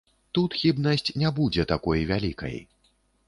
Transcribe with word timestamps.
Тут 0.37 0.55
хібнасць 0.61 1.13
не 1.23 1.29
будзе 1.39 1.67
такой 1.73 2.07
вялікай. 2.13 2.57